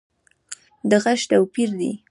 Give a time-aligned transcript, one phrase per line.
[0.89, 1.91] د غږ توپیر دی